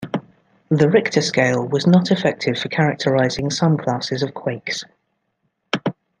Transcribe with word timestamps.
The 0.69 0.89
Richter 0.89 1.21
scale 1.21 1.63
was 1.63 1.85
not 1.85 2.09
effective 2.09 2.57
for 2.57 2.69
characterizing 2.69 3.51
some 3.51 3.77
classes 3.77 4.23
of 4.23 4.33
quakes. 4.33 4.83